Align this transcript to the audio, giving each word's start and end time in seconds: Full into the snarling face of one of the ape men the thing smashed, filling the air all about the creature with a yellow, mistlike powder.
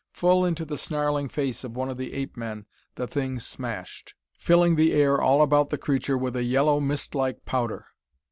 Full 0.13 0.45
into 0.47 0.65
the 0.65 0.79
snarling 0.79 1.29
face 1.29 1.63
of 1.63 1.75
one 1.75 1.87
of 1.87 1.97
the 1.97 2.13
ape 2.13 2.35
men 2.35 2.65
the 2.95 3.05
thing 3.05 3.39
smashed, 3.39 4.15
filling 4.33 4.75
the 4.75 4.93
air 4.93 5.21
all 5.21 5.43
about 5.43 5.69
the 5.69 5.77
creature 5.77 6.17
with 6.17 6.35
a 6.35 6.41
yellow, 6.41 6.79
mistlike 6.79 7.45
powder. 7.45 7.85